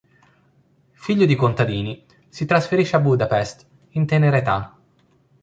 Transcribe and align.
Figlio 0.93 1.27
di 1.27 1.35
contadini, 1.35 2.03
si 2.27 2.45
trasferisce 2.45 2.95
a 2.95 2.99
Budapest 2.99 3.67
in 3.91 4.07
tenera 4.07 4.37
età. 4.37 4.75